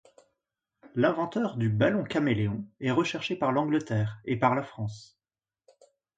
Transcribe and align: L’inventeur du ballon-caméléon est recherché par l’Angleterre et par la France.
L’inventeur 0.95 1.57
du 1.57 1.69
ballon-caméléon 1.69 2.65
est 2.79 2.89
recherché 2.89 3.35
par 3.35 3.51
l’Angleterre 3.51 4.19
et 4.25 4.35
par 4.35 4.55
la 4.55 4.63
France. 4.63 5.21